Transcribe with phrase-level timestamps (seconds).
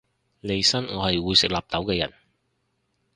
[0.39, 2.11] 利申我係會食納豆嘅人